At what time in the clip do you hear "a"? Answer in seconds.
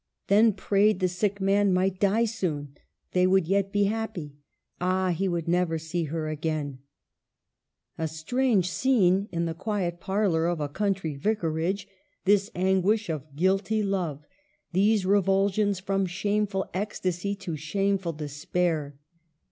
7.99-8.07, 10.59-10.67